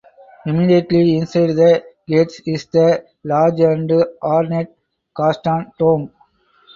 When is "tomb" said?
5.77-6.11